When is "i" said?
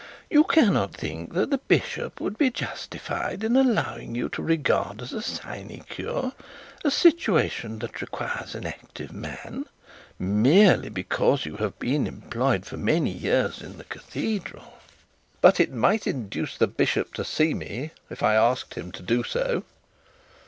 18.23-18.33